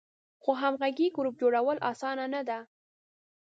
[0.43, 2.59] خو همغږی ګروپ جوړول آسانه نه ده.